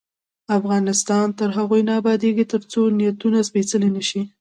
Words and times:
افغانستان 0.57 1.25
تر 1.39 1.49
هغو 1.57 1.77
نه 1.87 1.93
ابادیږي، 2.01 2.45
ترڅو 2.51 2.81
نیتونه 2.97 3.39
سپیڅلي 3.49 3.89
نشي. 3.97 4.21